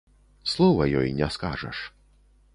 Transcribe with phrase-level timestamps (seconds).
[0.53, 1.85] Слова ёй не скажаш.